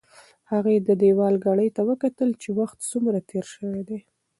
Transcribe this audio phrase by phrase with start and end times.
[0.51, 3.99] هغې د دېوال ګړۍ ته وکتل چې وخت څومره تېر شوی دی.